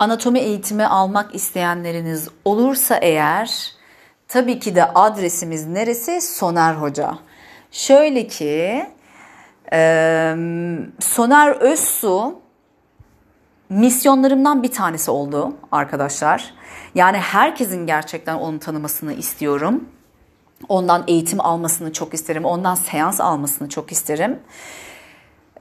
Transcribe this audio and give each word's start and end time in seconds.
Anatomi 0.00 0.38
eğitimi 0.38 0.86
almak 0.86 1.34
isteyenleriniz 1.34 2.28
olursa 2.44 2.96
eğer 2.96 3.72
tabii 4.28 4.58
ki 4.58 4.74
de 4.74 4.84
adresimiz 4.84 5.66
neresi? 5.66 6.20
Soner 6.20 6.74
Hoca. 6.74 7.18
Şöyle 7.70 8.26
ki 8.26 8.86
e, 9.72 10.34
Soner 11.00 11.50
Özsu 11.50 12.38
misyonlarımdan 13.68 14.62
bir 14.62 14.72
tanesi 14.72 15.10
oldu 15.10 15.56
arkadaşlar. 15.72 16.54
Yani 16.94 17.18
herkesin 17.18 17.86
gerçekten 17.86 18.34
onu 18.34 18.58
tanımasını 18.58 19.12
istiyorum. 19.12 19.88
Ondan 20.68 21.04
eğitim 21.06 21.40
almasını 21.40 21.92
çok 21.92 22.14
isterim. 22.14 22.44
Ondan 22.44 22.74
seans 22.74 23.20
almasını 23.20 23.68
çok 23.68 23.92
isterim. 23.92 24.38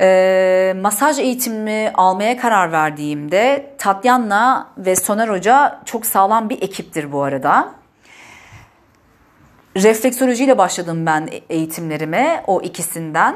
E, 0.01 0.75
masaj 0.81 1.19
eğitimimi 1.19 1.91
almaya 1.93 2.37
karar 2.37 2.71
verdiğimde 2.71 3.73
Tatyana 3.77 4.69
ve 4.77 4.95
Soner 4.95 5.27
Hoca 5.27 5.81
çok 5.85 6.05
sağlam 6.05 6.49
bir 6.49 6.61
ekiptir 6.61 7.11
bu 7.11 7.23
arada. 7.23 7.71
Refleksolojiyle 9.77 10.57
başladım 10.57 11.05
ben 11.05 11.29
eğitimlerime 11.49 12.43
o 12.47 12.61
ikisinden. 12.61 13.35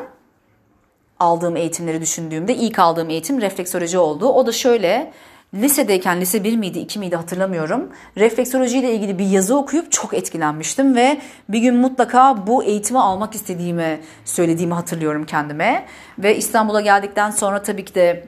Aldığım 1.19 1.55
eğitimleri 1.55 2.01
düşündüğümde 2.01 2.55
ilk 2.55 2.79
aldığım 2.79 3.09
eğitim 3.09 3.41
refleksoloji 3.41 3.97
oldu. 3.97 4.27
O 4.27 4.47
da 4.47 4.51
şöyle 4.51 5.13
lisedeyken 5.53 6.21
lise 6.21 6.43
1 6.43 6.57
miydi 6.57 6.79
2 6.79 6.99
miydi 6.99 7.15
hatırlamıyorum. 7.15 7.89
Refleksoloji 8.17 8.77
ile 8.77 8.93
ilgili 8.93 9.19
bir 9.19 9.25
yazı 9.25 9.57
okuyup 9.57 9.91
çok 9.91 10.13
etkilenmiştim 10.13 10.95
ve 10.95 11.21
bir 11.49 11.59
gün 11.59 11.75
mutlaka 11.75 12.47
bu 12.47 12.63
eğitimi 12.63 12.99
almak 12.99 13.35
istediğimi 13.35 13.99
söylediğimi 14.25 14.73
hatırlıyorum 14.73 15.25
kendime. 15.25 15.85
Ve 16.19 16.37
İstanbul'a 16.37 16.81
geldikten 16.81 17.31
sonra 17.31 17.61
tabii 17.61 17.85
ki 17.85 17.95
de 17.95 18.27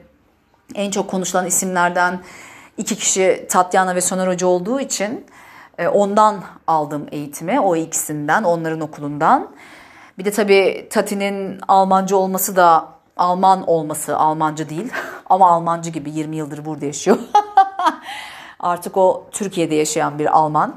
en 0.74 0.90
çok 0.90 1.10
konuşulan 1.10 1.46
isimlerden 1.46 2.20
iki 2.76 2.96
kişi 2.96 3.46
Tatyana 3.50 3.94
ve 3.94 4.00
Soner 4.00 4.26
Hoca 4.26 4.46
olduğu 4.46 4.80
için 4.80 5.26
e, 5.78 5.88
ondan 5.88 6.42
aldım 6.66 7.06
eğitimi 7.10 7.60
o 7.60 7.76
ikisinden 7.76 8.42
onların 8.42 8.80
okulundan. 8.80 9.50
Bir 10.18 10.24
de 10.24 10.30
tabii 10.30 10.86
Tati'nin 10.90 11.60
Almanca 11.68 12.16
olması 12.16 12.56
da 12.56 12.88
Alman 13.16 13.68
olması, 13.68 14.16
Almanca 14.16 14.68
değil 14.68 14.92
ama 15.30 15.50
Almancı 15.50 15.90
gibi 15.90 16.10
20 16.10 16.36
yıldır 16.36 16.64
burada 16.64 16.86
yaşıyor. 16.86 17.18
Artık 18.60 18.96
o 18.96 19.26
Türkiye'de 19.32 19.74
yaşayan 19.74 20.18
bir 20.18 20.36
Alman. 20.38 20.74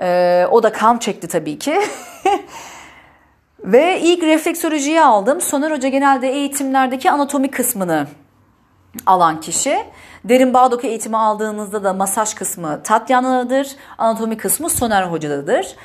Ee, 0.00 0.46
o 0.50 0.62
da 0.62 0.72
kan 0.72 0.98
çekti 0.98 1.28
tabii 1.28 1.58
ki. 1.58 1.80
Ve 3.64 4.00
ilk 4.00 4.22
refleksolojiyi 4.22 5.02
aldım. 5.02 5.40
Soner 5.40 5.70
Hoca 5.70 5.88
genelde 5.88 6.28
eğitimlerdeki 6.28 7.10
anatomi 7.10 7.50
kısmını 7.50 8.06
alan 9.06 9.40
kişi. 9.40 9.78
Derin 10.24 10.54
Bağdoku 10.54 10.86
eğitimi 10.86 11.16
aldığınızda 11.16 11.84
da 11.84 11.92
masaj 11.92 12.34
kısmı 12.34 12.82
Tatyana'dadır, 12.82 13.76
anatomi 13.98 14.36
kısmı 14.36 14.70
Soner 14.70 15.02
Hoca'dadır. 15.02 15.76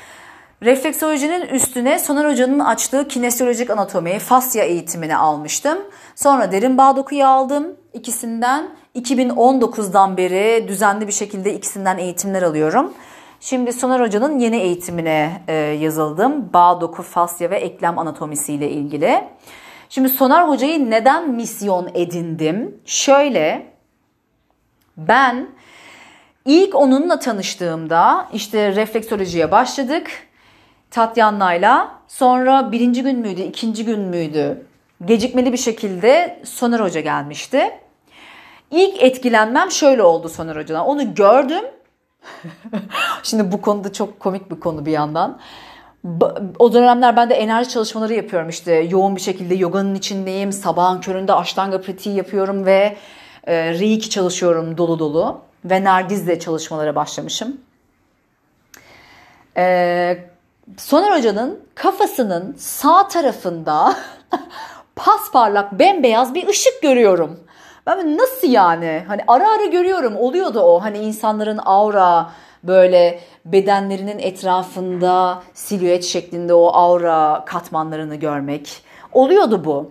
Refleksolojinin 0.62 1.40
üstüne 1.40 1.98
Soner 1.98 2.30
Hoca'nın 2.30 2.58
açtığı 2.58 3.08
kinesyolojik 3.08 3.70
anatomi, 3.70 4.18
fasya 4.18 4.64
eğitimini 4.64 5.16
almıştım. 5.16 5.78
Sonra 6.14 6.52
derin 6.52 6.78
bağ 6.78 6.96
dokuyu 6.96 7.26
aldım 7.26 7.76
ikisinden. 7.92 8.68
2019'dan 8.94 10.16
beri 10.16 10.68
düzenli 10.68 11.06
bir 11.06 11.12
şekilde 11.12 11.54
ikisinden 11.54 11.98
eğitimler 11.98 12.42
alıyorum. 12.42 12.94
Şimdi 13.40 13.72
Soner 13.72 14.00
Hoca'nın 14.00 14.38
yeni 14.38 14.56
eğitimine 14.56 15.42
e, 15.48 15.54
yazıldım. 15.54 16.52
Bağ 16.52 16.80
doku, 16.80 17.02
fasya 17.02 17.50
ve 17.50 17.56
eklem 17.56 17.98
anatomisi 17.98 18.52
ile 18.52 18.70
ilgili. 18.70 19.24
Şimdi 19.88 20.08
Soner 20.08 20.48
Hoca'yı 20.48 20.90
neden 20.90 21.30
misyon 21.30 21.90
edindim? 21.94 22.80
Şöyle, 22.86 23.66
ben 24.96 25.48
ilk 26.44 26.74
onunla 26.74 27.18
tanıştığımda 27.18 28.28
işte 28.32 28.76
refleksolojiye 28.76 29.50
başladık. 29.50 30.27
Tatyana'yla. 30.90 31.98
Sonra 32.08 32.72
birinci 32.72 33.02
gün 33.02 33.18
müydü, 33.18 33.40
ikinci 33.40 33.84
gün 33.84 34.00
müydü? 34.00 34.66
Gecikmeli 35.04 35.52
bir 35.52 35.58
şekilde 35.58 36.40
Soner 36.44 36.80
Hoca 36.80 37.00
gelmişti. 37.00 37.70
İlk 38.70 39.02
etkilenmem 39.02 39.70
şöyle 39.70 40.02
oldu 40.02 40.28
Soner 40.28 40.56
Hoca'dan. 40.56 40.86
Onu 40.86 41.14
gördüm. 41.14 41.64
Şimdi 43.22 43.52
bu 43.52 43.60
konuda 43.60 43.92
çok 43.92 44.20
komik 44.20 44.50
bir 44.50 44.60
konu 44.60 44.86
bir 44.86 44.92
yandan. 44.92 45.40
O 46.58 46.72
dönemler 46.72 47.16
ben 47.16 47.30
de 47.30 47.34
enerji 47.34 47.70
çalışmaları 47.70 48.14
yapıyorum 48.14 48.48
işte 48.48 48.74
yoğun 48.74 49.16
bir 49.16 49.20
şekilde 49.20 49.54
yoganın 49.54 49.94
içindeyim. 49.94 50.52
Sabahın 50.52 51.00
köründe 51.00 51.34
aştanga 51.34 51.80
pratiği 51.80 52.16
yapıyorum 52.16 52.66
ve 52.66 52.96
e, 53.46 53.74
reiki 53.74 54.10
çalışıyorum 54.10 54.78
dolu 54.78 54.98
dolu. 54.98 55.40
Ve 55.64 55.84
Nergiz'le 55.84 56.40
çalışmalara 56.40 56.94
başlamışım. 56.94 57.60
E, 59.56 60.18
Soner 60.76 61.16
Hoca'nın 61.16 61.60
kafasının 61.74 62.54
sağ 62.58 63.08
tarafında 63.08 63.94
pasparlak 64.96 65.78
bembeyaz 65.78 66.34
bir 66.34 66.48
ışık 66.48 66.82
görüyorum. 66.82 67.40
Ben 67.86 68.18
nasıl 68.18 68.48
yani? 68.48 69.04
Hani 69.08 69.22
ara 69.26 69.50
ara 69.50 69.64
görüyorum. 69.64 70.16
Oluyordu 70.16 70.60
o. 70.60 70.82
Hani 70.82 70.98
insanların 70.98 71.60
aura 71.64 72.30
böyle 72.62 73.20
bedenlerinin 73.44 74.18
etrafında 74.18 75.42
silüet 75.54 76.04
şeklinde 76.04 76.54
o 76.54 76.66
aura 76.66 77.42
katmanlarını 77.46 78.14
görmek. 78.14 78.82
Oluyordu 79.12 79.64
bu. 79.64 79.90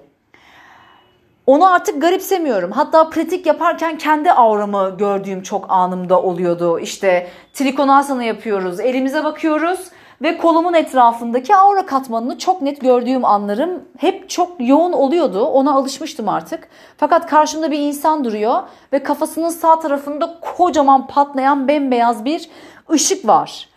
Onu 1.47 1.73
artık 1.73 2.01
garipsemiyorum. 2.01 2.71
Hatta 2.71 3.09
pratik 3.09 3.45
yaparken 3.45 3.97
kendi 3.97 4.31
auramı 4.31 4.95
gördüğüm 4.97 5.43
çok 5.43 5.65
anımda 5.69 6.21
oluyordu. 6.21 6.79
İşte 6.79 7.27
trikonasana 7.53 8.23
yapıyoruz. 8.23 8.79
Elimize 8.79 9.23
bakıyoruz 9.23 9.79
ve 10.21 10.37
kolumun 10.37 10.73
etrafındaki 10.73 11.55
aura 11.55 11.85
katmanını 11.85 12.37
çok 12.37 12.61
net 12.61 12.81
gördüğüm 12.81 13.25
anlarım 13.25 13.83
hep 13.97 14.29
çok 14.29 14.51
yoğun 14.59 14.93
oluyordu. 14.93 15.45
Ona 15.45 15.73
alışmıştım 15.73 16.29
artık. 16.29 16.69
Fakat 16.97 17.27
karşımda 17.27 17.71
bir 17.71 17.79
insan 17.79 18.23
duruyor 18.23 18.63
ve 18.93 19.03
kafasının 19.03 19.49
sağ 19.49 19.79
tarafında 19.79 20.39
kocaman 20.41 21.07
patlayan 21.07 21.67
bembeyaz 21.67 22.25
bir 22.25 22.49
ışık 22.91 23.27
var. 23.27 23.69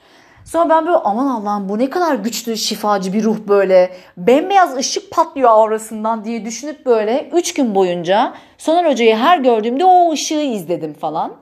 Sonra 0.44 0.68
ben 0.68 0.86
böyle 0.86 0.96
aman 0.96 1.26
Allah'ım 1.26 1.68
bu 1.68 1.78
ne 1.78 1.90
kadar 1.90 2.14
güçlü 2.14 2.56
şifacı 2.56 3.12
bir 3.12 3.24
ruh 3.24 3.36
böyle. 3.48 3.96
Bembeyaz 4.16 4.76
ışık 4.76 5.10
patlıyor 5.10 5.50
aurasından 5.50 6.24
diye 6.24 6.44
düşünüp 6.44 6.86
böyle 6.86 7.30
3 7.32 7.54
gün 7.54 7.74
boyunca 7.74 8.34
Soner 8.58 8.90
Hoca'yı 8.90 9.16
her 9.16 9.38
gördüğümde 9.38 9.84
o 9.84 10.12
ışığı 10.12 10.40
izledim 10.40 10.94
falan. 10.94 11.32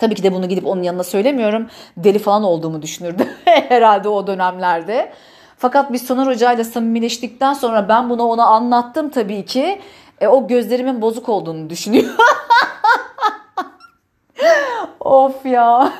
Tabii 0.00 0.14
ki 0.14 0.22
de 0.22 0.32
bunu 0.32 0.48
gidip 0.48 0.66
onun 0.66 0.82
yanına 0.82 1.04
söylemiyorum. 1.04 1.66
Deli 1.96 2.18
falan 2.18 2.42
olduğumu 2.42 2.82
düşünürdü 2.82 3.28
herhalde 3.44 4.08
o 4.08 4.26
dönemlerde. 4.26 5.12
Fakat 5.58 5.92
biz 5.92 6.06
Soner 6.06 6.26
Hoca 6.26 6.52
ile 6.52 6.64
samimileştikten 6.64 7.52
sonra 7.52 7.88
ben 7.88 8.10
bunu 8.10 8.22
ona 8.22 8.44
anlattım 8.44 9.08
tabii 9.10 9.44
ki. 9.44 9.80
E, 10.20 10.28
o 10.28 10.46
gözlerimin 10.46 11.02
bozuk 11.02 11.28
olduğunu 11.28 11.70
düşünüyor. 11.70 12.04
of 15.00 15.46
ya. 15.46 15.92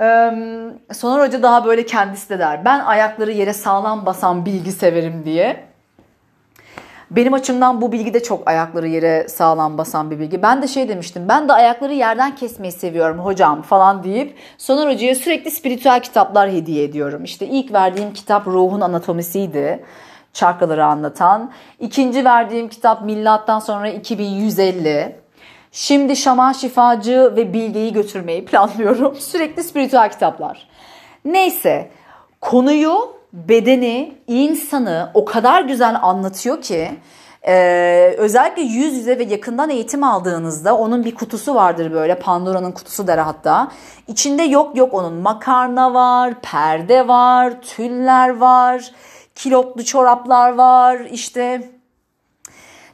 Ee, 0.00 0.32
Soner 0.92 1.26
Hoca 1.26 1.42
daha 1.42 1.64
böyle 1.64 1.86
kendisi 1.86 2.28
de 2.28 2.38
der. 2.38 2.64
Ben 2.64 2.80
ayakları 2.80 3.32
yere 3.32 3.52
sağlam 3.52 4.06
basan 4.06 4.46
bilgi 4.46 4.72
severim 4.72 5.24
diye. 5.24 5.67
Benim 7.10 7.34
açımdan 7.34 7.80
bu 7.80 7.92
bilgi 7.92 8.14
de 8.14 8.22
çok 8.22 8.48
ayakları 8.48 8.88
yere 8.88 9.28
sağlam 9.28 9.78
basan 9.78 10.10
bir 10.10 10.18
bilgi. 10.18 10.42
Ben 10.42 10.62
de 10.62 10.68
şey 10.68 10.88
demiştim. 10.88 11.28
Ben 11.28 11.48
de 11.48 11.52
ayakları 11.52 11.92
yerden 11.94 12.36
kesmeyi 12.36 12.72
seviyorum 12.72 13.18
hocam 13.18 13.62
falan 13.62 14.04
deyip 14.04 14.36
Soner 14.58 14.94
Hoca'ya 14.94 15.14
sürekli 15.14 15.50
spiritüel 15.50 16.02
kitaplar 16.02 16.50
hediye 16.50 16.84
ediyorum. 16.84 17.24
İşte 17.24 17.46
ilk 17.46 17.72
verdiğim 17.72 18.12
kitap 18.12 18.46
Ruhun 18.46 18.80
Anatomisiydi. 18.80 19.84
Çakraları 20.32 20.84
anlatan. 20.84 21.52
İkinci 21.80 22.24
verdiğim 22.24 22.68
kitap 22.68 23.02
Millattan 23.02 23.58
sonra 23.58 23.88
2150. 23.88 25.16
Şimdi 25.72 26.16
şaman 26.16 26.52
şifacı 26.52 27.32
ve 27.36 27.52
bilgeyi 27.52 27.92
götürmeyi 27.92 28.44
planlıyorum. 28.46 29.16
Sürekli 29.16 29.64
spiritüel 29.64 30.10
kitaplar. 30.10 30.68
Neyse 31.24 31.90
konuyu 32.40 33.17
bedeni, 33.32 34.14
insanı 34.26 35.10
o 35.14 35.24
kadar 35.24 35.62
güzel 35.62 35.96
anlatıyor 36.02 36.62
ki 36.62 36.90
ee, 37.46 38.14
özellikle 38.18 38.62
yüz 38.62 38.94
yüze 38.94 39.18
ve 39.18 39.24
yakından 39.24 39.70
eğitim 39.70 40.04
aldığınızda 40.04 40.76
onun 40.76 41.04
bir 41.04 41.14
kutusu 41.14 41.54
vardır 41.54 41.92
böyle 41.92 42.18
Pandora'nın 42.18 42.72
kutusu 42.72 43.06
der 43.06 43.18
hatta. 43.18 43.68
İçinde 44.08 44.42
yok 44.42 44.76
yok 44.76 44.94
onun 44.94 45.14
makarna 45.14 45.94
var, 45.94 46.34
perde 46.42 47.08
var, 47.08 47.62
tüller 47.62 48.36
var, 48.36 48.92
kilotlu 49.34 49.84
çoraplar 49.84 50.54
var, 50.54 50.98
işte 51.12 51.70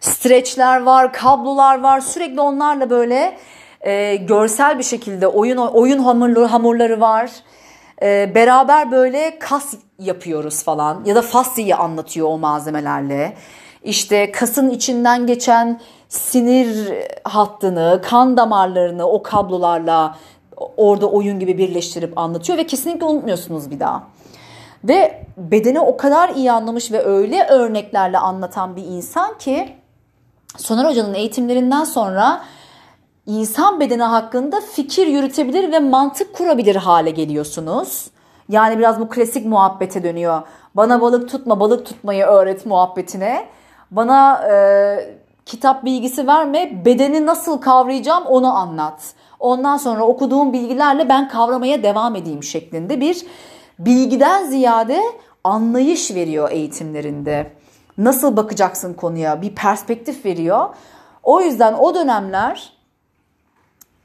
streçler 0.01 0.83
var, 0.83 1.13
kablolar 1.13 1.81
var. 1.81 2.01
Sürekli 2.01 2.41
onlarla 2.41 2.91
böyle 2.91 3.39
e, 3.81 4.17
görsel 4.17 4.79
bir 4.79 4.85
şekilde 4.85 5.27
oyun 5.27 5.57
oyun 5.57 5.99
hamurları, 5.99 6.47
hamurları 6.47 7.01
var. 7.01 7.31
E, 8.03 8.35
beraber 8.35 8.91
böyle 8.91 9.39
kas 9.39 9.75
yapıyoruz 9.99 10.63
falan 10.63 11.05
ya 11.05 11.15
da 11.15 11.23
fasıyı 11.23 11.77
anlatıyor 11.77 12.29
o 12.29 12.39
malzemelerle. 12.39 13.37
işte 13.85 14.33
kasın 14.33 14.71
içinden 14.71 15.27
geçen 15.27 15.81
sinir 16.09 16.93
hattını, 17.25 18.01
kan 18.05 18.37
damarlarını 18.37 19.07
o 19.07 19.23
kablolarla 19.23 20.17
orada 20.77 21.11
oyun 21.11 21.39
gibi 21.39 21.59
birleştirip 21.59 22.19
anlatıyor 22.19 22.59
ve 22.59 22.67
kesinlikle 22.67 23.07
unutmuyorsunuz 23.07 23.71
bir 23.71 23.81
daha. 23.81 24.03
Ve 24.85 25.27
bedeni 25.37 25.81
o 25.81 25.97
kadar 25.97 26.29
iyi 26.29 26.53
anlamış 26.53 26.93
ve 26.93 27.05
öyle 27.05 27.47
örneklerle 27.47 28.19
anlatan 28.19 28.77
bir 28.77 28.85
insan 28.85 29.39
ki 29.39 29.77
Soner 30.57 30.85
Hoca'nın 30.85 31.15
eğitimlerinden 31.15 31.85
sonra 31.85 32.45
insan 33.27 33.81
bedeni 33.81 34.03
hakkında 34.03 34.61
fikir 34.61 35.07
yürütebilir 35.07 35.73
ve 35.73 35.79
mantık 35.79 36.35
kurabilir 36.35 36.77
hale 36.77 37.11
geliyorsunuz. 37.11 38.11
Yani 38.49 38.79
biraz 38.79 39.01
bu 39.01 39.09
klasik 39.09 39.47
muhabbete 39.47 40.03
dönüyor. 40.03 40.43
Bana 40.75 41.01
balık 41.01 41.29
tutma, 41.29 41.61
balık 41.61 41.87
tutmayı 41.87 42.25
öğret 42.25 42.67
muhabbetine. 42.67 43.47
Bana 43.91 44.49
e, 44.49 44.55
kitap 45.47 45.85
bilgisi 45.85 46.27
verme, 46.27 46.85
bedeni 46.85 47.27
nasıl 47.27 47.61
kavrayacağım 47.61 48.27
onu 48.27 48.57
anlat. 48.57 49.15
Ondan 49.41 49.77
sonra 49.77 50.05
okuduğum 50.05 50.53
bilgilerle 50.53 51.09
ben 51.09 51.29
kavramaya 51.29 51.83
devam 51.83 52.17
edeyim 52.17 52.43
şeklinde 52.43 53.01
bir 53.01 53.27
bilgiden 53.79 54.45
ziyade 54.45 55.01
anlayış 55.45 56.15
veriyor 56.15 56.51
eğitimlerinde. 56.51 57.53
Nasıl 57.99 58.37
bakacaksın 58.37 58.95
konuya 58.95 59.43
bir 59.43 59.55
perspektif 59.55 60.25
veriyor. 60.25 60.69
O 61.23 61.41
yüzden 61.41 61.75
o 61.75 61.95
dönemler 61.95 62.73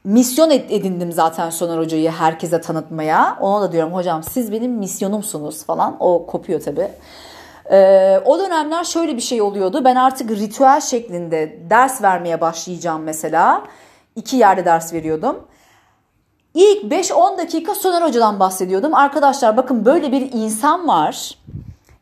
misyon 0.04 0.50
edindim 0.50 1.12
zaten 1.12 1.50
Soner 1.50 1.78
Hoca'yı 1.78 2.10
herkese 2.10 2.60
tanıtmaya. 2.60 3.38
Ona 3.40 3.62
da 3.62 3.72
diyorum 3.72 3.94
hocam 3.94 4.22
siz 4.22 4.52
benim 4.52 4.72
misyonumsunuz 4.72 5.64
falan. 5.64 5.96
O 6.00 6.26
kopuyor 6.26 6.60
tabii. 6.60 6.90
Ee, 7.70 8.20
o 8.24 8.38
dönemler 8.38 8.84
şöyle 8.84 9.16
bir 9.16 9.20
şey 9.20 9.42
oluyordu. 9.42 9.84
Ben 9.84 9.96
artık 9.96 10.30
ritüel 10.30 10.80
şeklinde 10.80 11.58
ders 11.70 12.02
vermeye 12.02 12.40
başlayacağım 12.40 13.02
mesela. 13.02 13.62
İki 14.16 14.36
yerde 14.36 14.64
ders 14.64 14.92
veriyordum. 14.92 15.46
İlk 16.54 16.92
5-10 16.92 17.38
dakika 17.38 17.74
Soner 17.74 18.02
Hoca'dan 18.02 18.40
bahsediyordum. 18.40 18.94
Arkadaşlar 18.94 19.56
bakın 19.56 19.84
böyle 19.84 20.12
bir 20.12 20.32
insan 20.32 20.88
var. 20.88 21.38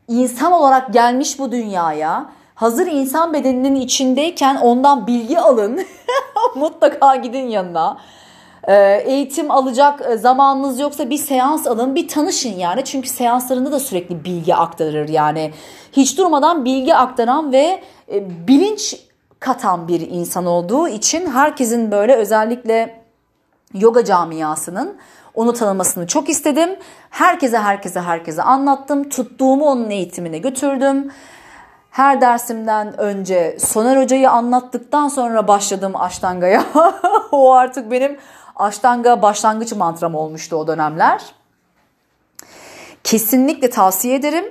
İnsan 0.07 0.51
olarak 0.51 0.93
gelmiş 0.93 1.39
bu 1.39 1.51
dünyaya. 1.51 2.29
Hazır 2.59 2.87
insan 2.87 3.33
bedeninin 3.33 3.75
içindeyken 3.75 4.55
ondan 4.55 5.07
bilgi 5.07 5.39
alın. 5.39 5.79
Mutlaka 6.55 7.15
gidin 7.15 7.47
yanına. 7.47 7.97
Ee, 8.67 9.03
eğitim 9.05 9.51
alacak 9.51 10.01
e, 10.09 10.17
zamanınız 10.17 10.79
yoksa 10.79 11.09
bir 11.09 11.17
seans 11.17 11.67
alın, 11.67 11.95
bir 11.95 12.07
tanışın 12.07 12.53
yani. 12.53 12.85
Çünkü 12.85 13.09
seanslarında 13.09 13.71
da 13.71 13.79
sürekli 13.79 14.23
bilgi 14.23 14.55
aktarır 14.55 15.09
yani. 15.09 15.51
Hiç 15.91 16.17
durmadan 16.17 16.65
bilgi 16.65 16.95
aktaran 16.95 17.51
ve 17.51 17.83
e, 18.11 18.47
bilinç 18.47 18.95
katan 19.39 19.87
bir 19.87 20.01
insan 20.01 20.45
olduğu 20.45 20.87
için 20.87 21.31
herkesin 21.31 21.91
böyle 21.91 22.15
özellikle 22.15 23.03
yoga 23.73 24.05
camiasının 24.05 24.97
onu 25.35 25.53
tanımasını 25.53 26.07
çok 26.07 26.29
istedim. 26.29 26.69
Herkese 27.09 27.57
herkese 27.57 28.01
herkese 28.01 28.43
anlattım. 28.43 29.09
Tuttuğumu 29.09 29.65
onun 29.65 29.89
eğitimine 29.89 30.37
götürdüm. 30.37 31.11
Her 31.91 32.21
dersimden 32.21 32.99
önce 32.99 33.57
Soner 33.59 33.97
Hoca'yı 33.97 34.29
anlattıktan 34.29 35.07
sonra 35.07 35.47
başladım 35.47 35.95
Aştanga'ya. 35.95 36.63
o 37.31 37.53
artık 37.53 37.91
benim 37.91 38.17
Aştanga 38.55 39.21
başlangıç 39.21 39.73
mantram 39.73 40.15
olmuştu 40.15 40.55
o 40.55 40.67
dönemler. 40.67 41.21
Kesinlikle 43.03 43.69
tavsiye 43.69 44.15
ederim. 44.15 44.45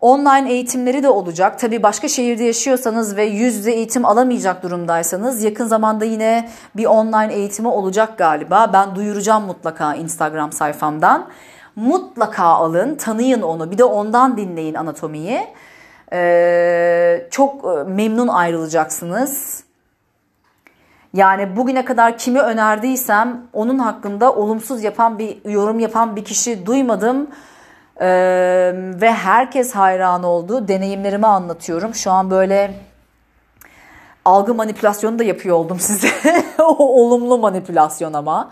Online 0.00 0.52
eğitimleri 0.52 1.02
de 1.02 1.08
olacak. 1.08 1.58
Tabii 1.58 1.82
başka 1.82 2.08
şehirde 2.08 2.44
yaşıyorsanız 2.44 3.16
ve 3.16 3.24
yüz 3.24 3.66
eğitim 3.66 4.04
alamayacak 4.04 4.62
durumdaysanız 4.62 5.42
yakın 5.42 5.66
zamanda 5.66 6.04
yine 6.04 6.50
bir 6.76 6.84
online 6.84 7.34
eğitimi 7.34 7.68
olacak 7.68 8.18
galiba. 8.18 8.70
Ben 8.72 8.94
duyuracağım 8.94 9.44
mutlaka 9.44 9.94
Instagram 9.94 10.52
sayfamdan. 10.52 11.28
Mutlaka 11.76 12.44
alın, 12.44 12.94
tanıyın 12.94 13.42
onu. 13.42 13.70
Bir 13.70 13.78
de 13.78 13.84
ondan 13.84 14.36
dinleyin 14.36 14.74
anatomiyi. 14.74 15.46
Ee, 16.12 17.26
çok 17.30 17.64
e, 17.64 17.90
memnun 17.90 18.28
ayrılacaksınız. 18.28 19.64
Yani 21.14 21.56
bugüne 21.56 21.84
kadar 21.84 22.18
kimi 22.18 22.40
önerdiysem 22.40 23.42
onun 23.52 23.78
hakkında 23.78 24.34
olumsuz 24.34 24.82
yapan 24.82 25.18
bir 25.18 25.50
yorum 25.50 25.78
yapan 25.78 26.16
bir 26.16 26.24
kişi 26.24 26.66
duymadım. 26.66 27.30
Ee, 28.00 28.72
ve 28.74 29.12
herkes 29.12 29.72
hayran 29.72 30.22
oldu. 30.22 30.68
Deneyimlerimi 30.68 31.26
anlatıyorum. 31.26 31.94
Şu 31.94 32.10
an 32.10 32.30
böyle 32.30 32.74
algı 34.24 34.54
manipülasyonu 34.54 35.18
da 35.18 35.24
yapıyor 35.24 35.56
oldum 35.56 35.78
size. 35.80 36.10
olumlu 36.78 37.38
manipülasyon 37.38 38.12
ama. 38.12 38.50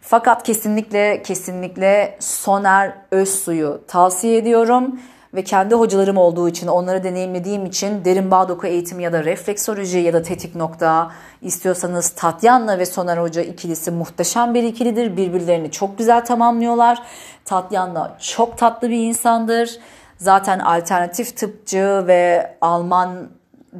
Fakat 0.00 0.42
kesinlikle 0.42 1.22
kesinlikle 1.22 2.16
Soner 2.20 2.92
Özsu'yu 3.10 3.80
tavsiye 3.88 4.38
ediyorum 4.38 5.00
ve 5.34 5.44
kendi 5.44 5.74
hocalarım 5.74 6.16
olduğu 6.16 6.48
için, 6.48 6.66
onları 6.66 7.04
deneyimlediğim 7.04 7.66
için 7.66 8.04
derin 8.04 8.30
bağ 8.30 8.48
doku 8.48 8.66
eğitimi 8.66 9.02
ya 9.02 9.12
da 9.12 9.24
refleksoloji 9.24 9.98
ya 9.98 10.12
da 10.12 10.22
tetik 10.22 10.54
nokta 10.54 11.10
istiyorsanız 11.42 12.10
Tatyana 12.10 12.78
ve 12.78 12.86
Soner 12.86 13.16
Hoca 13.16 13.42
ikilisi 13.42 13.90
muhteşem 13.90 14.54
bir 14.54 14.62
ikilidir. 14.62 15.16
Birbirlerini 15.16 15.70
çok 15.70 15.98
güzel 15.98 16.24
tamamlıyorlar. 16.24 17.02
Tatyana 17.44 18.16
çok 18.20 18.58
tatlı 18.58 18.90
bir 18.90 18.98
insandır. 18.98 19.78
Zaten 20.16 20.58
alternatif 20.58 21.36
tıpçı 21.36 22.04
ve 22.06 22.54
Alman 22.60 23.28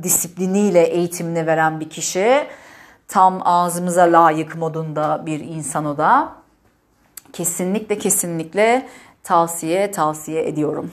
disipliniyle 0.03 0.83
eğitimini 0.83 1.47
veren 1.47 1.81
bir 1.81 1.91
kişi. 1.91 2.47
Tam 3.09 3.41
ağzımıza 3.45 4.03
layık 4.03 4.57
modunda 4.57 5.23
bir 5.27 5.41
insan 5.41 5.87
o 5.87 5.99
da. 5.99 6.33
Kesinlikle 7.33 7.99
kesinlikle 7.99 8.87
tavsiye 9.23 9.91
tavsiye 9.91 10.49
ediyorum. 10.49 10.91